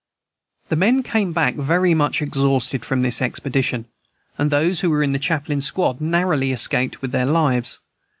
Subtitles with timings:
[0.69, 3.85] The men came back very much exhausted from this expedition,
[4.35, 7.79] and those who were in the chaplain's squad narrowly escaped with their lives.